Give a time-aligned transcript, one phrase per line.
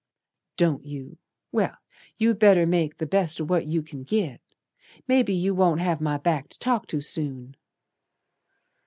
[0.57, 1.19] "Don't you!
[1.51, 1.75] Well,
[2.17, 4.41] you'd better make the best o' what you can git.
[5.07, 7.55] Maybe you won't have my back to talk to soon.